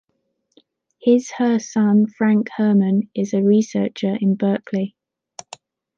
His/her 0.99 1.59
son, 1.59 2.07
Franck 2.07 2.49
Herman, 2.57 3.11
is 3.13 3.35
a 3.35 3.43
researcher 3.43 4.17
in 4.19 4.33
Berkeley... 4.33 4.95